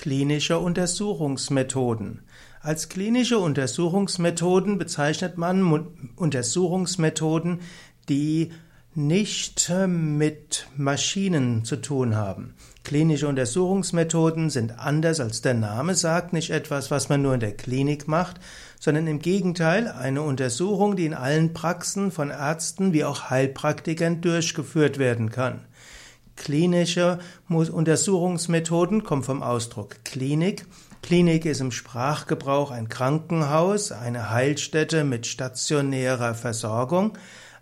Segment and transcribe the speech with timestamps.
[0.00, 2.22] klinische Untersuchungsmethoden.
[2.62, 7.60] Als klinische Untersuchungsmethoden bezeichnet man Untersuchungsmethoden,
[8.08, 8.50] die
[8.94, 12.54] nicht mit Maschinen zu tun haben.
[12.82, 17.54] Klinische Untersuchungsmethoden sind anders als der Name sagt, nicht etwas, was man nur in der
[17.54, 18.40] Klinik macht,
[18.80, 24.96] sondern im Gegenteil eine Untersuchung, die in allen Praxen von Ärzten wie auch Heilpraktikern durchgeführt
[24.96, 25.66] werden kann.
[26.40, 27.18] Klinische
[27.50, 30.64] Untersuchungsmethoden kommen vom Ausdruck Klinik.
[31.02, 37.12] Klinik ist im Sprachgebrauch ein Krankenhaus, eine Heilstätte mit stationärer Versorgung.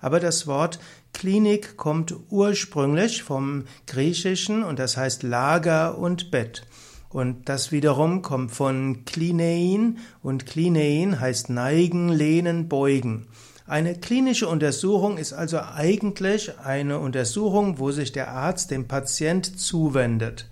[0.01, 0.79] Aber das Wort
[1.13, 6.65] Klinik kommt ursprünglich vom Griechischen und das heißt Lager und Bett.
[7.09, 13.27] Und das wiederum kommt von Klinein und Klinein heißt neigen, lehnen, beugen.
[13.69, 20.49] Eine klinische Untersuchung ist also eigentlich eine Untersuchung, wo sich der Arzt dem Patient zuwendet.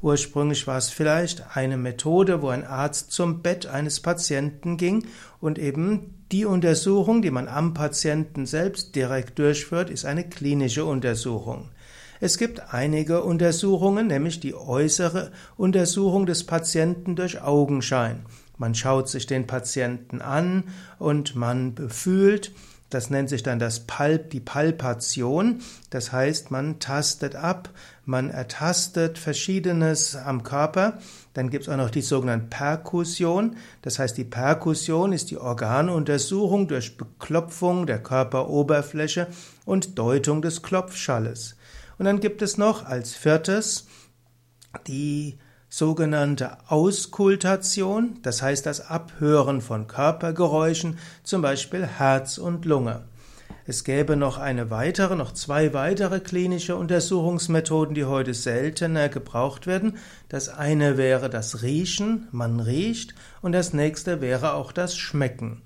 [0.00, 5.06] Ursprünglich war es vielleicht eine Methode, wo ein Arzt zum Bett eines Patienten ging
[5.42, 11.68] und eben die Untersuchung, die man am Patienten selbst direkt durchführt, ist eine klinische Untersuchung.
[12.18, 18.24] Es gibt einige Untersuchungen, nämlich die äußere Untersuchung des Patienten durch Augenschein.
[18.56, 20.64] Man schaut sich den Patienten an
[20.98, 22.52] und man befühlt.
[22.90, 25.62] Das nennt sich dann das Palp, die Palpation.
[25.90, 27.70] Das heißt, man tastet ab,
[28.04, 30.98] man ertastet Verschiedenes am Körper.
[31.32, 33.56] Dann gibt es auch noch die sogenannte Perkussion.
[33.82, 39.26] Das heißt, die Perkussion ist die Organuntersuchung durch Beklopfung der Körperoberfläche
[39.64, 41.56] und Deutung des Klopfschalles.
[41.98, 43.88] Und dann gibt es noch als viertes
[44.86, 45.38] die
[45.76, 53.02] sogenannte Auskultation, das heißt das Abhören von Körpergeräuschen, zum Beispiel Herz und Lunge.
[53.66, 59.96] Es gäbe noch eine weitere, noch zwei weitere klinische Untersuchungsmethoden, die heute seltener gebraucht werden.
[60.28, 65.60] Das eine wäre das Riechen, man riecht, und das nächste wäre auch das Schmecken.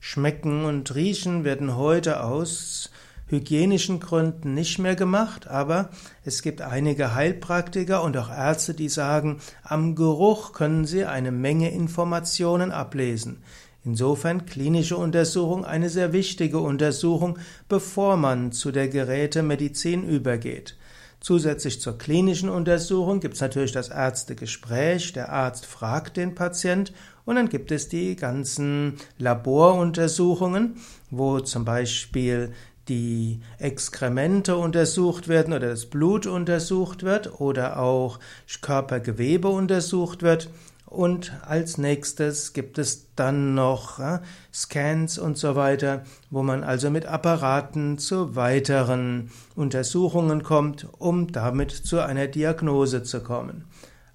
[0.00, 2.90] Schmecken und Riechen werden heute aus
[3.32, 5.88] hygienischen Gründen nicht mehr gemacht, aber
[6.22, 11.72] es gibt einige Heilpraktiker und auch Ärzte, die sagen, am Geruch können sie eine Menge
[11.72, 13.42] Informationen ablesen.
[13.84, 17.38] Insofern klinische Untersuchung eine sehr wichtige Untersuchung,
[17.68, 20.76] bevor man zu der Gerätemedizin übergeht.
[21.22, 25.12] Zusätzlich zur klinischen Untersuchung gibt es natürlich das Ärztegespräch.
[25.12, 26.92] Der Arzt fragt den Patient
[27.24, 30.76] und dann gibt es die ganzen Laboruntersuchungen,
[31.10, 32.52] wo zum Beispiel
[32.88, 38.18] die Exkremente untersucht werden oder das Blut untersucht wird oder auch
[38.60, 40.50] Körpergewebe untersucht wird.
[40.86, 44.18] Und als nächstes gibt es dann noch äh,
[44.52, 51.70] Scans und so weiter, wo man also mit Apparaten zu weiteren Untersuchungen kommt, um damit
[51.70, 53.64] zu einer Diagnose zu kommen.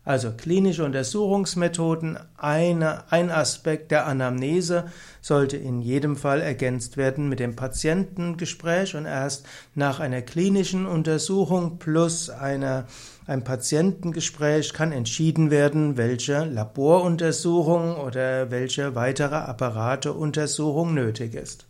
[0.08, 4.86] Also klinische Untersuchungsmethoden, eine, ein Aspekt der Anamnese
[5.20, 11.78] sollte in jedem Fall ergänzt werden mit dem Patientengespräch und erst nach einer klinischen Untersuchung
[11.78, 12.86] plus einer,
[13.26, 21.67] einem Patientengespräch kann entschieden werden, welche Laboruntersuchung oder welche weitere Apparateuntersuchung nötig ist.